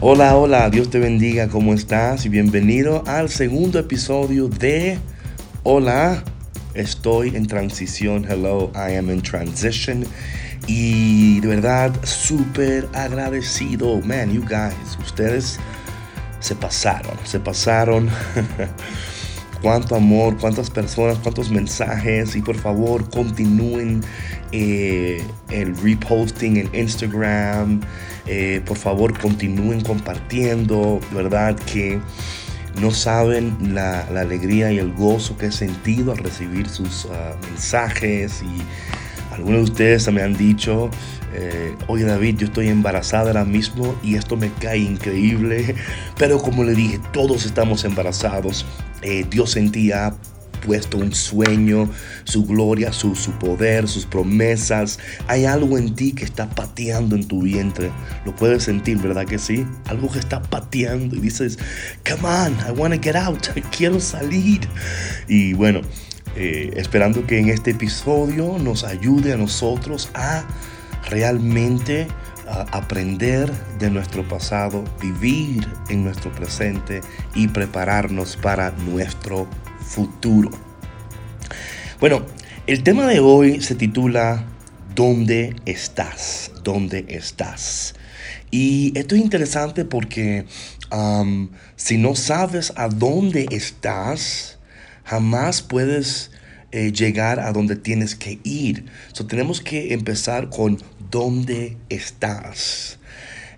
[0.00, 2.24] Hola, hola, Dios te bendiga, ¿cómo estás?
[2.24, 4.96] Y bienvenido al segundo episodio de
[5.64, 6.22] Hola,
[6.74, 10.04] estoy en transición, hello, I am in transition.
[10.68, 15.58] Y de verdad, súper agradecido, man, you guys, ustedes
[16.38, 18.08] se pasaron, se pasaron.
[19.62, 24.02] cuánto amor, cuántas personas, cuántos mensajes y por favor continúen
[24.52, 27.80] eh, el reposting en Instagram,
[28.28, 31.56] eh, por favor continúen compartiendo, ¿verdad?
[31.56, 31.98] Que
[32.80, 38.42] no saben la, alegría y el gozo que he sentido al recibir sus ah, mensajes
[38.42, 38.62] y
[39.34, 40.90] algunos de ustedes me han dicho,
[41.34, 45.74] eh, oye David, yo estoy embarazada ahora mismo y esto me cae increíble,
[46.18, 48.66] pero como le dije, todos estamos embarazados
[49.02, 50.12] eh, Dios en ti ha
[50.60, 51.90] puesto un sueño,
[52.24, 54.98] su gloria, su, su, poder, sus promesas.
[55.26, 57.90] Hay algo en ti que está pateando en tu vientre.
[58.24, 59.66] Lo puedes sentir, ¿verdad que sí?
[59.86, 61.58] Algo que está pateando y dices,
[62.08, 64.60] come on, I want to get out, quiero salir.
[65.28, 65.80] Y bueno,
[66.36, 70.44] eh, esperando que en este episodio nos ayude a nosotros a
[71.10, 72.06] realmente
[72.72, 77.00] aprender de nuestro pasado, vivir en nuestro presente
[77.34, 79.46] y prepararnos para nuestro
[79.88, 80.50] futuro.
[82.00, 82.24] Bueno,
[82.66, 84.44] el tema de hoy se titula
[84.94, 86.52] ¿Dónde estás?
[86.62, 87.94] ¿Dónde estás?
[88.50, 90.46] Y esto es interesante porque
[91.76, 94.58] si no sabes a dónde estás,
[95.04, 96.30] jamás puedes
[96.70, 98.86] eh, llegar a donde tienes que ir.
[99.12, 100.78] So, tenemos que empezar con
[101.10, 102.98] ¿dónde estás?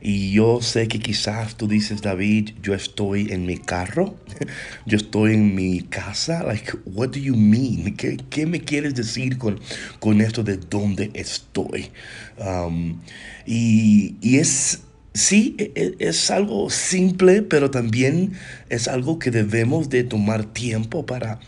[0.03, 4.17] Y yo sé que quizás tú dices, David, yo estoy en mi carro,
[4.87, 6.43] yo estoy en mi casa.
[6.43, 7.95] Like, what do you mean?
[7.97, 9.61] ¿Qué, qué me quieres decir con,
[9.99, 11.91] con esto de dónde estoy?
[12.39, 13.01] Um,
[13.45, 14.81] y, y, es,
[15.13, 18.33] sí, e, e, es, algo simple, pero también
[18.71, 21.41] es algo que debemos de tomar tiempo para,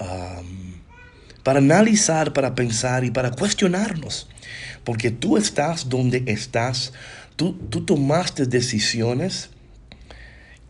[0.00, 0.72] um,
[1.44, 4.28] para analizar, para pensar y para cuestionarnos.
[4.82, 6.92] Porque tú estás donde estás.
[7.36, 9.50] Tú, tú tomaste decisiones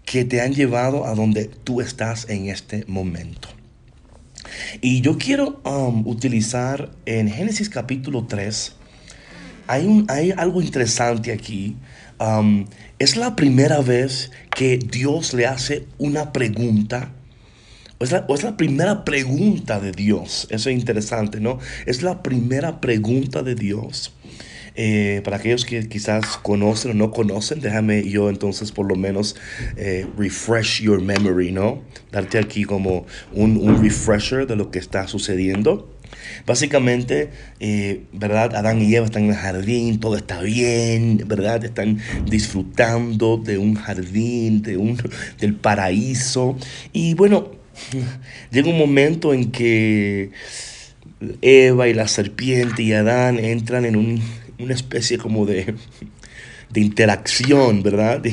[0.05, 3.49] que te han llevado a donde tú estás en este momento.
[4.81, 8.73] Y yo quiero um, utilizar en Génesis capítulo 3,
[9.67, 11.77] hay, un, hay algo interesante aquí.
[12.19, 12.67] Um,
[12.99, 17.13] es la primera vez que Dios le hace una pregunta
[18.03, 20.49] o es, la, primera pregunta de Dios.
[20.51, 21.61] Eso es interesante, ¿no?
[21.87, 24.13] Es la primera pregunta de Dios.
[24.75, 29.37] Eh, para aquellos que quizás conocen o no conocen, déjame yo entonces por lo menos
[29.77, 31.83] eh, refresh your memory, ¿no?
[32.11, 35.89] Darte aquí como un, refresher de lo que está sucediendo.
[36.47, 37.31] Básicamente,
[37.61, 38.55] eh, ¿verdad?
[38.55, 41.65] Adán y Eva están en el jardín, todo está bien, ¿verdad?
[41.65, 44.99] Están disfrutando de un jardín, de un,
[45.41, 46.57] del paraíso.
[46.93, 47.63] Y bueno,
[48.51, 50.31] Llega un momento en que
[51.41, 53.97] Eva y la serpiente y Adán entran en
[54.63, 55.75] una especie como de,
[56.71, 58.23] de interacción, ¿verdad?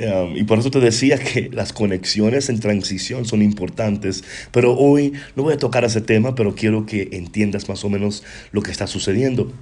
[0.00, 4.24] Um, y por eso te decía que las conexiones en transición son importantes.
[4.50, 8.22] Pero hoy no voy a tocar ese tema, pero quiero que entiendas más o menos
[8.52, 9.52] lo que está sucediendo.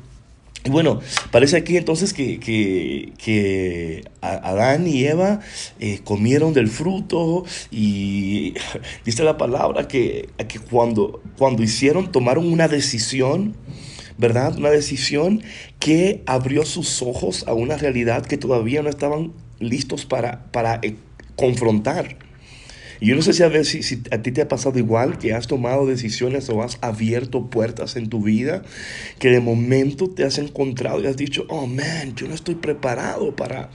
[0.65, 5.41] Y bueno, parece aquí entonces que, que, Adán y Eva
[5.79, 8.55] eh, comieron del fruto y
[9.05, 13.55] dice la palabra que, que cuando, cuando hicieron, tomaron una decisión,
[14.19, 14.59] ¿verdad?
[14.59, 15.43] Una decisión
[15.79, 20.97] que abrió sus ojos a una realidad que todavía no estaban listos para, para eh,
[21.37, 22.19] confrontar.
[23.01, 25.33] Y yo no sé si a, si, si a ti te ha pasado igual, que
[25.33, 28.65] has tomado decisiones o has abierto puertas en tu vida,
[29.21, 33.37] que de momento te has encontrado y has dicho, oh man, yo no estoy preparado
[33.37, 33.71] para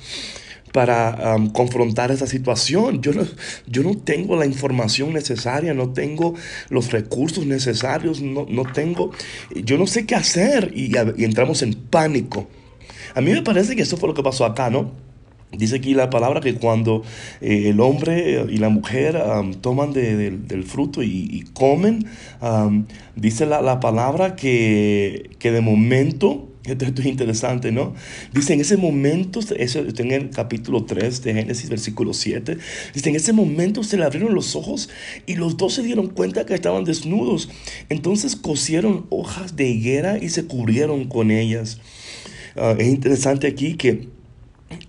[0.74, 3.02] para confrontar esa situación.
[3.02, 3.24] Yo no,
[3.68, 6.34] yo no tengo la información necesaria, no tengo
[6.70, 9.12] los recursos necesarios, no, no tengo,
[9.56, 10.92] yo no sé qué hacer y,
[11.24, 12.48] entramos en pánico.
[13.16, 14.92] A mí me parece que eso fue lo que pasó acá, ¿no?
[15.52, 17.04] Dice aquí la palabra que cuando
[17.40, 19.22] eh, el hombre y la mujer
[19.62, 22.08] toman del fruto y, comen,
[23.16, 27.94] dice la, palabra que, de momento, esto, es interesante, ¿no?
[28.34, 32.58] Dice en ese momento, eso está en el capítulo 3 de Génesis, versículo 7,
[32.94, 34.90] dice en ese momento se le abrieron los ojos
[35.26, 37.50] y los dos se dieron cuenta que estaban desnudos.
[37.90, 41.80] Entonces cosieron hojas de higuera y se cubrieron con ellas.
[42.56, 44.08] Ah, es interesante aquí que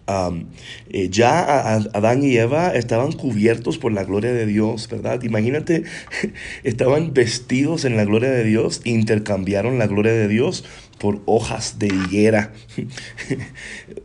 [0.07, 5.23] eh, ya Adán y Eva estaban cubiertos por la gloria de Dios, ¿verdad?
[5.23, 5.85] Imagínate,
[6.63, 10.65] estaban vestidos en la gloria de Dios, intercambiaron la gloria de Dios
[10.99, 12.53] por hojas de higuera.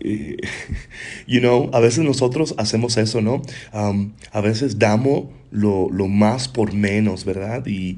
[1.27, 3.41] you know, a veces nosotros hacemos eso, ¿no?
[3.73, 7.65] Um, a veces damos lo, más por menos, ¿verdad?
[7.65, 7.97] Y,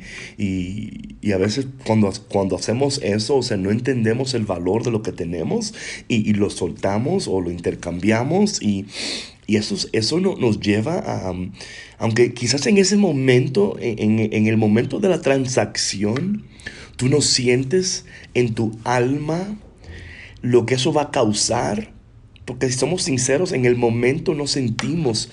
[1.31, 5.11] a veces cuando, cuando hacemos eso, o sea, no entendemos el valor de lo que
[5.11, 5.73] tenemos
[6.07, 8.85] y, lo soltamos o lo intercambiamos y,
[9.47, 11.33] eso, eso nos lleva a,
[11.97, 16.45] aunque quizás en ese momento, en, en el momento de la transacción,
[17.01, 18.05] tú no sientes
[18.35, 19.57] en tu alma
[20.43, 21.91] lo que eso va a causar,
[22.45, 25.31] porque si somos sinceros, en el momento no sentimos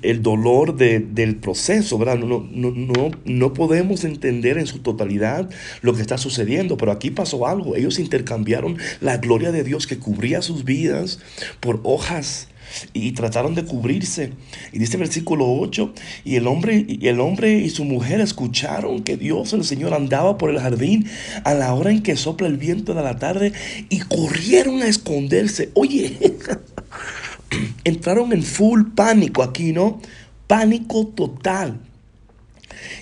[0.00, 2.16] el dolor del proceso, ¿verdad?
[2.16, 5.50] No, no, no, no podemos entender en su totalidad
[5.82, 7.76] lo que está sucediendo, pero aquí pasó algo.
[7.76, 11.20] Ellos intercambiaron la gloria de Dios que cubría sus vidas
[11.60, 12.48] por hojas
[12.92, 14.32] y trataron de cubrirse.
[14.72, 15.92] Y dice el versículo 8,
[16.24, 20.38] y el hombre y el hombre y su mujer escucharon que Dios el Señor andaba
[20.38, 21.06] por el jardín
[21.44, 23.52] a la hora en que sopla el viento de la tarde
[23.88, 25.70] y corrieron a esconderse.
[25.74, 26.16] Oye,
[27.84, 30.00] entraron en full pánico aquí, ¿no?
[30.46, 31.80] Pánico total.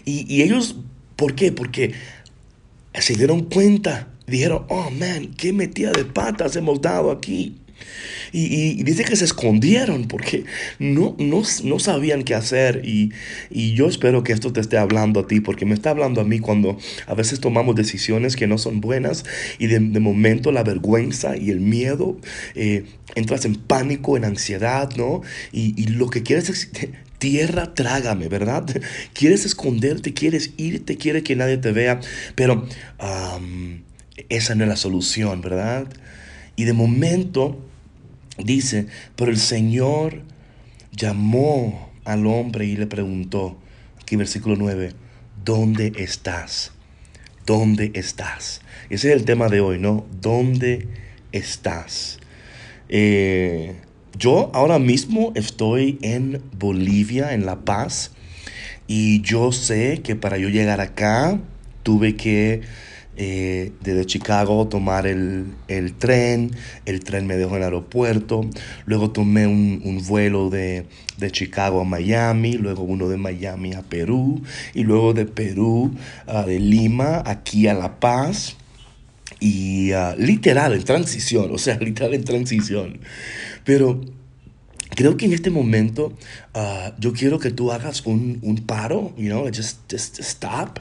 [0.05, 0.77] Y, y ellos,
[1.17, 1.53] ¿por qué?
[1.53, 1.93] Porque
[2.95, 7.57] se dieron cuenta, dijeron, oh man, qué metida de patas hemos dado aquí.
[8.33, 10.45] Y, dice que se escondieron porque
[10.79, 12.83] no, no, sabían qué hacer.
[12.85, 13.13] Y,
[13.75, 16.39] yo espero que esto te esté hablando a ti, porque me está hablando a mí
[16.39, 19.25] cuando a veces tomamos decisiones que no son buenas
[19.59, 22.19] y de, momento la vergüenza y el miedo,
[22.55, 22.85] eh,
[23.15, 25.23] entras en pánico, en ansiedad, ¿no?
[25.53, 26.71] Y, lo que quieres es
[27.19, 28.65] tierra, trágame, ¿verdad?
[29.15, 32.01] Quieres esconderte, quieres irte, quieres que nadie te vea,
[32.35, 32.67] pero
[34.29, 35.87] esa no es la solución, ¿verdad?
[36.57, 37.66] Y de momento
[38.39, 38.87] Dice,
[39.17, 40.23] pero el Señor
[40.93, 43.59] llamó al hombre y le preguntó,
[44.01, 44.93] aquí versículo 9,
[45.45, 46.73] ¿dónde estás?
[47.47, 48.61] ¿Dónde estás?
[48.91, 50.07] Ese es el tema de hoy, ¿no?
[50.21, 50.89] ¿Dónde
[51.33, 52.19] estás?
[52.89, 53.75] Eh,
[54.19, 58.13] yo ahora mismo estoy en Bolivia, en La Paz,
[58.87, 61.41] y yo sé que para yo llegar acá
[61.83, 62.63] tuve que
[63.19, 65.55] eh, desde Chicago tomar el,
[65.99, 66.51] tren,
[66.85, 68.43] el tren me dejó en el aeropuerto,
[68.85, 70.87] luego tomé un, vuelo de,
[71.33, 74.43] Chicago a Miami, luego uno de Miami a Perú,
[74.75, 75.95] y luego de Perú,
[76.27, 78.57] a de Lima, aquí a La Paz,
[79.41, 83.01] y ah, literal en transición, o sea, literal en transición.
[83.65, 84.03] Pero
[84.91, 86.13] creo que en este momento
[86.53, 90.81] ah, yo quiero que tú hagas un, un paro, you know, just, just stop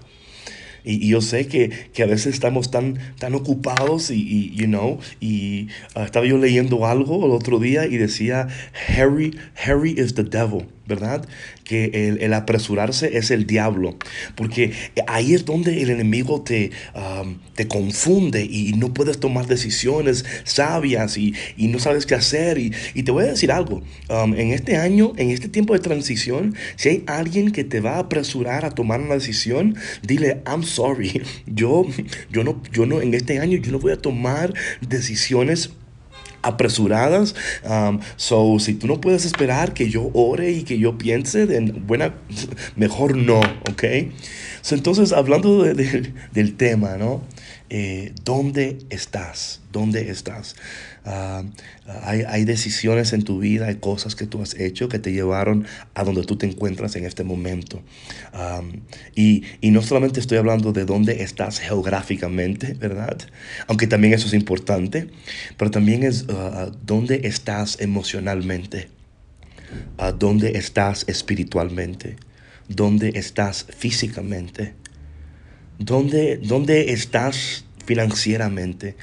[0.86, 5.68] y, yo sé que, que, a veces estamos tan, tan ocupados y, you know, y
[5.96, 8.48] ah, estaba yo leyendo algo el otro día y decía,
[8.88, 10.68] Harry, Harry is the devil.
[10.88, 11.28] ¿Verdad?
[11.64, 13.98] Que el, apresurarse es el diablo,
[14.36, 14.74] porque
[15.08, 16.72] ahí es donde el enemigo te,
[17.56, 22.58] te confunde y no puedes tomar decisiones sabias y, no sabes qué hacer.
[22.58, 22.72] Y,
[23.04, 27.04] te voy a decir algo, en este año, en este tiempo de transición, si hay
[27.08, 31.86] alguien que te va a apresurar a tomar una decisión, dile, I'm sorry, yo,
[32.32, 35.72] yo, no, yo no, en este año yo no voy a tomar decisiones
[36.46, 37.36] apresuradas.
[37.64, 41.60] Um, so, si tú no puedes esperar que yo ore y que yo piense, de
[41.72, 42.14] buena,
[42.76, 43.84] mejor no, ¿ok?
[44.72, 47.22] entonces, hablando del tema, ¿no?
[47.70, 49.62] Eh, ¿Dónde estás?
[49.72, 50.56] ¿Dónde estás?
[51.04, 51.44] Ah,
[52.04, 55.66] hay, hay, decisiones en tu vida, hay cosas que tú has hecho que te llevaron
[55.96, 57.82] a donde tú te encuentras en este momento.
[59.16, 63.18] y, y, no solamente estoy hablando de dónde estás geográficamente, ¿verdad?
[63.68, 65.10] Aunque también eso es importante,
[65.58, 68.90] pero también es uh, dónde estás emocionalmente,
[70.00, 72.16] uh, dónde estás espiritualmente,
[72.68, 74.74] dónde estás físicamente,
[75.80, 78.96] dónde, dónde estás financieramente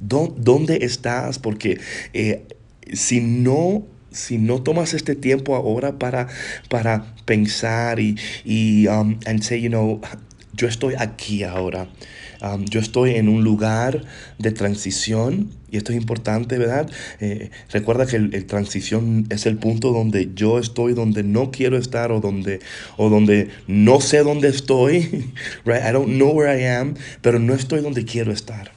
[0.00, 1.80] dónde estás, porque
[2.12, 2.44] eh,
[2.92, 6.28] si no si no tomas este tiempo ahora para,
[6.68, 10.02] para pensar y, y um, and say, you know,
[10.52, 11.88] yo estoy aquí ahora.
[12.68, 14.02] Yo estoy en un lugar
[14.38, 16.90] de transición y esto es importante, ¿verdad?
[17.20, 22.12] Eh, recuerda que el, transición es el punto donde yo estoy, donde no quiero estar
[22.12, 22.60] o donde,
[22.98, 25.32] o donde no sé dónde estoy.
[25.64, 25.82] Right?
[25.88, 28.72] I don't know where I am, pero no estoy donde quiero estar.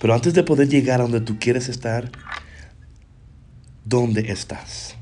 [0.00, 2.10] Pero antes de poder llegar a donde tú quieres estar,
[3.84, 4.94] ¿dónde estás?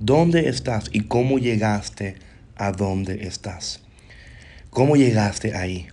[0.00, 2.16] ¿Dónde estás y cómo llegaste
[2.56, 3.82] a donde estás?
[4.70, 5.91] ¿Cómo llegaste ahí?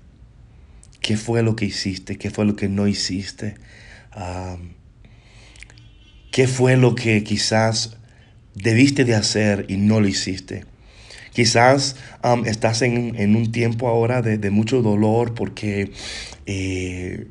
[1.10, 2.20] ¿Qué fue lo que hiciste?
[2.20, 3.56] ¿Qué fue lo que no hiciste?
[6.30, 7.98] ¿Qué fue lo que quizás
[8.54, 10.66] debiste de hacer y no lo hiciste?
[11.34, 11.96] Quizás
[12.46, 15.92] estás en, un tiempo ahora de, mucho dolor porque
[16.46, 17.26] eh,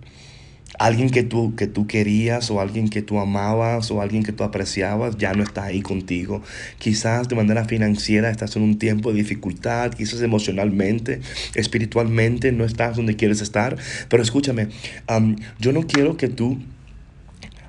[0.79, 4.45] alguien que tú, que tú querías o alguien que tú amabas o alguien que tú
[4.45, 6.43] apreciabas ya no está ahí contigo.
[6.79, 11.21] Quizás de manera financiera estás en un tiempo de dificultad, quizás emocionalmente,
[11.55, 13.77] espiritualmente no estás donde quieres estar.
[14.09, 14.69] Pero escúchame,
[15.59, 16.59] yo no quiero que tú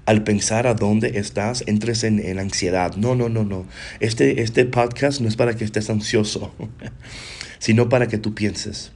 [0.05, 2.95] al pensar a dónde estás, entres en, ansiedad.
[2.95, 3.65] No, no, no, no.
[3.99, 6.51] Este, este podcast no es para que estés ansioso,
[7.59, 8.91] sino para que tú pienses,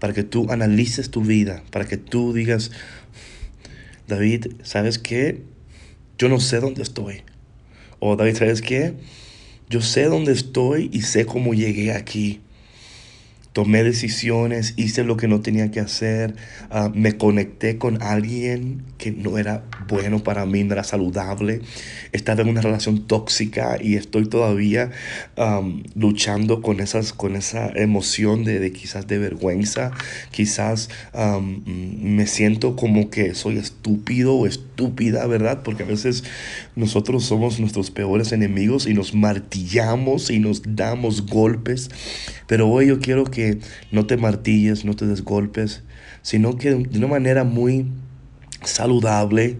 [0.00, 2.72] para que tú analices tu vida, para que tú digas,
[4.08, 5.42] David, ¿sabes qué?
[6.18, 7.22] Yo no sé dónde estoy.
[8.00, 8.94] O David, ¿sabes qué?
[9.68, 12.40] Yo sé dónde estoy y sé cómo llegué aquí
[13.52, 16.36] tomé decisiones, hice lo que no tenía que hacer,
[16.70, 21.60] ah, me conecté con alguien que no era bueno para mí, no era saludable,
[22.12, 24.90] estaba en una relación tóxica y estoy todavía
[25.94, 29.90] luchando con, esas, con esa emoción de, quizás de vergüenza,
[30.30, 30.90] quizás
[31.66, 35.62] me siento como que soy estúpido o estúpida, ¿verdad?
[35.64, 36.24] Porque a veces
[36.76, 41.90] nosotros somos nuestros peores enemigos y nos martillamos y nos damos golpes,
[42.46, 43.49] pero hoy yo quiero que
[43.90, 45.82] no te martilles, no te desgolpes,
[46.22, 47.86] sino que de una manera muy
[48.62, 49.58] saludable,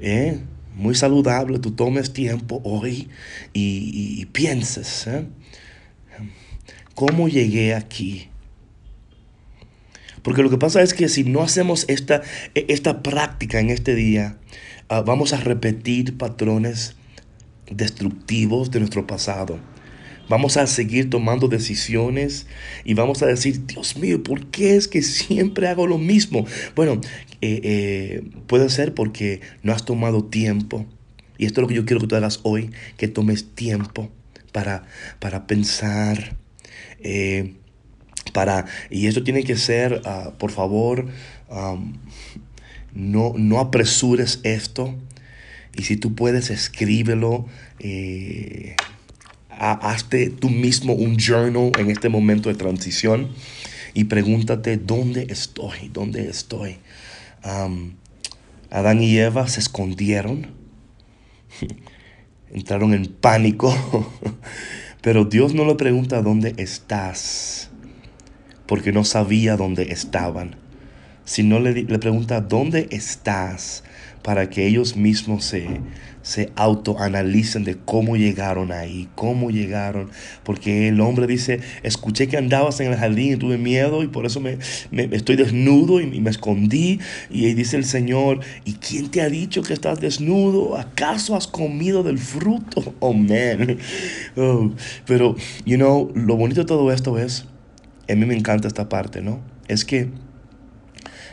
[0.00, 0.40] ¿eh?
[0.76, 3.08] muy saludable, tú tomes tiempo hoy
[3.52, 5.26] y, pienses, ¿eh?
[6.94, 8.28] ¿cómo llegué aquí?
[10.22, 12.22] Porque lo que pasa es que si no hacemos esta,
[12.54, 14.38] esta práctica en este día,
[14.88, 16.96] ah, vamos a repetir patrones
[17.70, 19.58] destructivos de nuestro pasado.
[20.28, 22.46] Vamos a seguir tomando decisiones
[22.84, 26.46] y vamos a decir, Dios mío, ¿por qué es que siempre hago lo mismo?
[26.74, 27.00] Bueno,
[27.42, 30.86] eh, eh, puede ser porque no has tomado tiempo.
[31.36, 34.10] Y esto es lo que yo quiero que tú hagas hoy, que tomes tiempo
[34.52, 34.84] para,
[35.18, 36.36] para pensar.
[37.00, 37.54] Eh,
[38.32, 41.06] para, y esto tiene que ser, ah, por favor,
[42.94, 44.94] no, no apresures esto.
[45.76, 47.46] Y si tú puedes, escríbelo
[49.58, 53.28] hazte tú mismo un journal en este momento de transición
[53.94, 56.78] y pregúntate dónde estoy, dónde estoy.
[58.70, 60.48] Adán y Eva se escondieron,
[62.52, 63.72] entraron en pánico,
[65.00, 67.70] pero Dios no le pregunta dónde estás,
[68.66, 70.56] porque no sabía dónde estaban,
[71.24, 73.84] sino le, le pregunta dónde estás
[74.22, 75.68] para que ellos mismos se,
[76.24, 80.08] se autoanalicen de cómo llegaron ahí, cómo llegaron,
[80.42, 84.24] porque el hombre dice, escuché que andabas en el jardín y tuve miedo y por
[84.24, 84.58] eso me,
[85.12, 86.98] estoy desnudo y, me escondí.
[87.30, 90.78] Y ahí dice el Señor, ¿y quién te ha dicho que estás desnudo?
[90.78, 92.94] ¿Acaso has comido del fruto?
[93.00, 93.76] Oh, man.
[95.04, 97.44] Pero, you know, lo bonito de todo esto es,
[98.08, 99.40] a mí me encanta esta parte, ¿no?
[99.68, 100.08] Es que,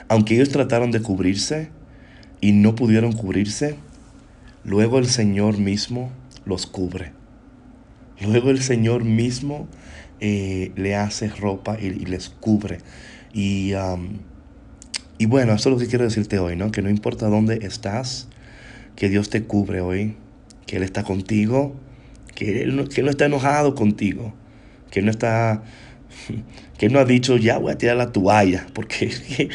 [0.09, 1.69] aunque ellos trataron de cubrirse
[2.41, 3.77] y no pudieron cubrirse,
[4.63, 6.11] Luego el Señor mismo
[6.45, 7.13] los cubre.
[8.19, 9.67] Luego el Señor mismo
[10.19, 12.79] eh, le hace ropa y, les cubre.
[13.33, 13.73] Y,
[15.17, 16.71] y, bueno, eso es lo que quiero decirte hoy, ¿no?
[16.71, 18.27] Que no importa dónde estás,
[18.95, 20.15] que Dios te cubre hoy,
[20.67, 21.75] que Él está contigo,
[22.35, 24.33] que Él no, que no está enojado contigo,
[24.91, 25.63] que no está,
[26.77, 29.09] que no ha dicho, ya voy a tirar la toalla, porque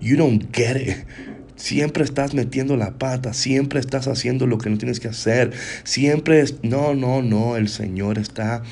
[0.00, 0.96] you don't get it.
[1.56, 5.52] Siempre estás metiendo la pata, siempre estás haciendo lo que no tienes que hacer.
[5.84, 8.62] Siempre es, no, no, no, el Señor está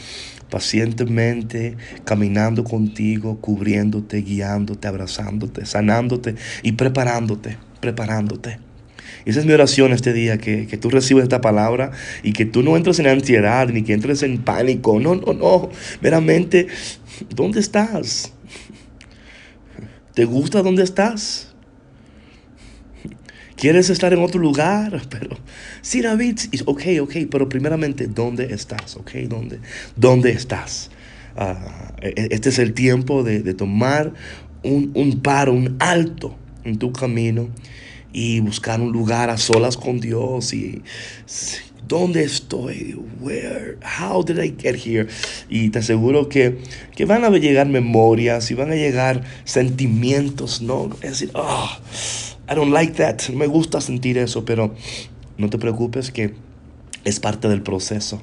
[0.51, 8.59] pacientemente caminando contigo, cubriéndote, guiándote, abrazándote, sanándote y preparándote, preparándote.
[9.25, 12.63] esa es mi oración este día, que, que, tú recibas esta palabra y que tú
[12.63, 14.99] no entres en ansiedad ni que entres en pánico.
[14.99, 15.71] No, no, no.
[16.01, 16.67] Meramente,
[17.35, 18.33] ¿dónde estás?
[20.15, 21.50] ¿Te gusta dónde estás?
[23.61, 25.03] ¿Quieres estar en otro lugar?
[25.11, 25.37] Pero,
[25.83, 28.97] sí, David, ok, ok, pero primeramente, ¿dónde estás?
[28.97, 29.59] Ok, ¿dónde,
[29.97, 30.91] dónde estás?
[32.01, 34.15] E, este es el tiempo de, tomar
[34.63, 37.51] un, un, paro, un alto en tu camino
[38.15, 40.83] y buscar un lugar a solas con Dios y
[41.87, 42.97] ¿Dónde estoy?
[43.21, 43.77] Where?
[43.83, 45.09] How did I get here?
[45.49, 46.59] Y te aseguro que,
[46.95, 50.91] que van a llegar memorias y van a llegar sentimientos, ¿no?
[51.03, 51.69] Es decir, oh,
[52.51, 53.29] I don't like that.
[53.31, 54.75] No me gusta sentir eso, pero
[55.39, 56.35] no te preocupes que
[57.05, 58.21] es parte del proceso.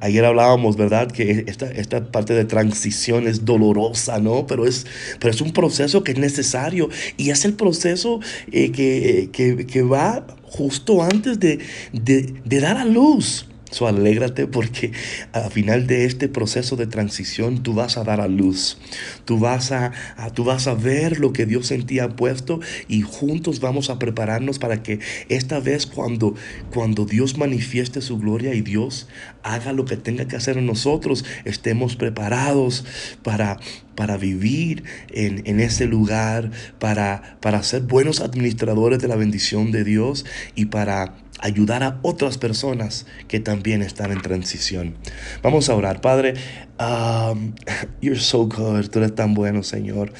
[0.00, 1.10] Ayer hablábamos, ¿verdad?
[1.10, 4.46] Que esta, esta parte de transición es dolorosa, ¿no?
[4.46, 4.86] Pero es,
[5.18, 8.20] pero es un proceso que es necesario y es el proceso
[8.52, 11.58] eh, que, que, que, va justo antes de,
[11.92, 13.46] de, de, dar a luz.
[13.70, 14.92] So, alégrate porque
[15.32, 18.78] al final de este proceso de transición tú vas a dar a luz.
[19.24, 19.92] Tú vas a,
[20.34, 23.98] tú vas a ver lo que Dios en ti ha puesto y juntos vamos a
[23.98, 24.98] prepararnos para que
[25.28, 26.34] esta vez cuando,
[26.72, 29.08] cuando Dios manifieste su gloria y Dios
[29.42, 32.84] haga lo que tenga que hacer en nosotros, estemos preparados
[33.22, 33.58] para,
[33.94, 39.84] para vivir en, en ese lugar, para, para ser buenos administradores de la bendición de
[39.84, 40.24] Dios
[40.54, 44.94] y para ayudar a otras personas que también están en transición.
[45.42, 46.00] Vamos a orar.
[46.00, 46.34] Padre,
[46.78, 47.54] um,
[48.00, 48.88] you're so good.
[48.90, 50.12] Tú eres tan bueno, Señor.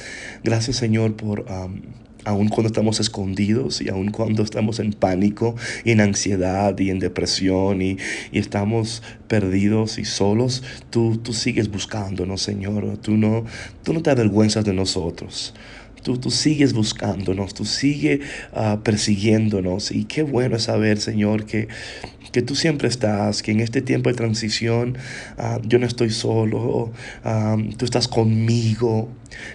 [0.43, 1.45] Gracias, Señor, por...
[1.51, 1.81] Um,
[2.23, 6.99] aun cuando estamos escondidos y aun cuando estamos en pánico y en ansiedad y en
[6.99, 7.97] depresión y,
[8.31, 12.97] y estamos perdidos y solos, tú, tú sigues buscándonos, Señor.
[12.97, 13.45] Tú no,
[13.83, 15.53] tú no te avergüenzas de nosotros.
[16.03, 18.21] Tú, tú sigues buscándonos, tú sigues
[18.53, 19.91] uh, persiguiéndonos.
[19.91, 21.67] Y qué bueno es saber, Señor, que,
[22.31, 24.97] que tú siempre estás, que en este tiempo de transición
[25.37, 26.91] uh, yo no estoy solo,
[27.25, 29.09] um, tú estás conmigo.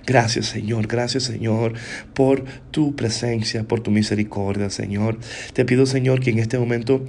[0.06, 1.74] Gracias, Señor, gracias, Señor,
[2.14, 5.18] por tu presencia, por tu misericordia, Señor.
[5.52, 7.04] Te pido, Señor, que en este momento...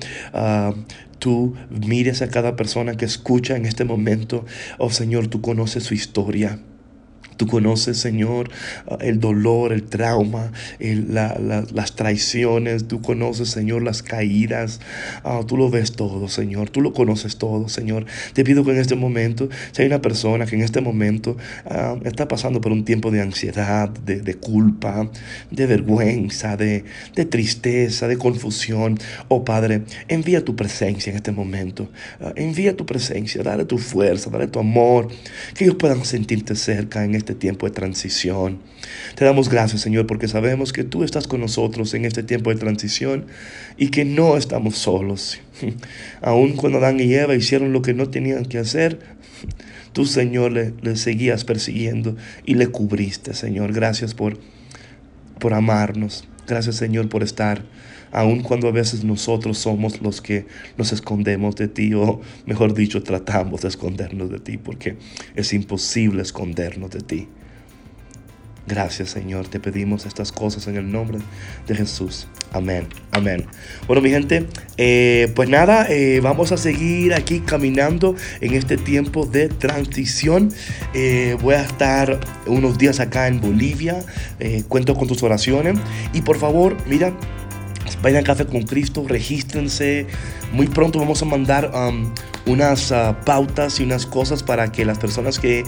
[1.20, 4.46] Tú mires a cada persona que escucha en este momento.
[4.78, 6.60] Oh Señor, tú conoces su historia.
[7.38, 8.50] Tú conoces, Señor,
[8.88, 12.88] ah, el dolor, el trauma, las traiciones.
[12.88, 14.82] Tú conoces, Señor, las caídas.
[15.24, 16.70] Ah, tú lo ves todo, Señor.
[16.72, 18.06] Tú lo conoces todo, Señor.
[18.34, 21.96] Te pido que en este momento, si hay una persona que en este momento ah,
[22.04, 25.10] está pasando por un tiempo de ansiedad, de, culpa,
[25.52, 26.84] de vergüenza, de,
[27.30, 31.90] tristeza, de confusión, oh Padre, envía tu presencia en este momento.
[32.36, 35.10] envía tu presencia, dale tu fuerza, dale tu amor,
[35.54, 38.60] que ellos puedan sentirte cerca en este este tiempo de transición.
[39.16, 42.56] Te damos gracias, Señor, porque sabemos que tú estás con nosotros en este tiempo de
[42.56, 43.26] transición
[43.76, 45.38] y que no estamos solos.
[46.22, 49.00] Aun cuando Adán y Eva hicieron lo que no tenían que hacer,
[49.92, 52.16] tú, Señor, le, seguías persiguiendo
[52.46, 53.74] y le cubriste, Señor.
[53.74, 54.40] Gracias por,
[55.38, 56.26] por amarnos.
[56.48, 57.62] Gracias, Señor, por estar
[58.12, 60.46] aun cuando a veces nosotros somos los que
[60.78, 64.96] nos escondemos de ti, o mejor dicho, tratamos de escondernos de ti, porque
[65.36, 67.28] es imposible escondernos de ti.
[68.68, 71.20] Gracias Señor, te pedimos estas cosas en el nombre
[71.68, 72.28] de Jesús.
[72.52, 73.46] Amén, amén.
[73.88, 79.26] Bueno mi gente, eh, pues nada, eh, vamos a seguir aquí caminando en este tiempo
[79.26, 80.52] de transición.
[80.94, 84.04] Eh, voy a estar unos días acá en Bolivia,
[84.68, 85.80] cuento con tus oraciones
[86.12, 87.14] y por favor, mira,
[88.02, 90.08] vayan a Café con Cristo, regístrense.
[90.52, 92.12] Muy pronto vamos a mandar um,
[92.46, 95.64] unas uh, pautas y unas cosas para que las personas que,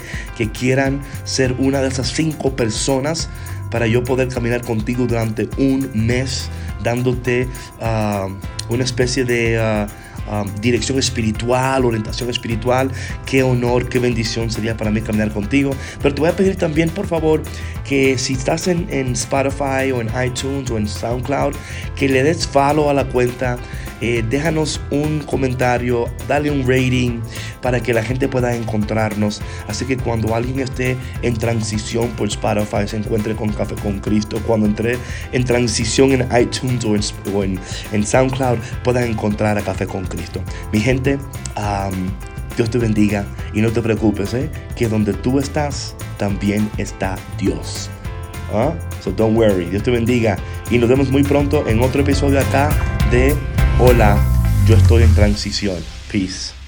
[0.53, 3.29] quieran ser una de esas cinco personas,
[3.71, 6.49] para yo poder caminar contigo durante un mes,
[6.83, 7.47] dándote
[7.81, 9.87] uh, una especie de...
[9.87, 12.91] Uh, Um, dirección espiritual, orientación espiritual.
[13.25, 15.71] Qué honor, qué bendición sería para mí caminar contigo.
[16.03, 17.41] Pero te voy a pedir también, por favor,
[17.83, 21.55] que si estás en, en Spotify o en iTunes o en SoundCloud,
[21.95, 23.57] que le des follow a la cuenta
[24.01, 27.19] eh, déjanos un comentario, dale un rating
[27.62, 29.41] para que la gente pueda encontrarnos.
[29.67, 34.41] Así que cuando alguien esté en transición por Spotify, se encuentre con Café con Cristo.
[34.45, 34.97] Cuando entre
[35.31, 37.59] en transición en iTunes o en,
[38.05, 40.41] SoundCloud, puedan encontrar a Café con Cristo.
[40.71, 41.19] Mi gente,
[42.55, 44.49] Dios te bendiga y no te preocupes, ¿eh?
[44.75, 47.89] que donde tú estás, también está Dios.
[48.53, 48.73] ¿Ah?
[49.01, 49.65] So don't worry.
[49.65, 50.38] Dios te bendiga.
[50.71, 52.69] Y nos vemos muy pronto en otro episodio acá
[53.12, 53.35] de
[53.81, 54.17] Hola,
[54.67, 55.77] yo estoy en transición.
[56.11, 56.59] Peace.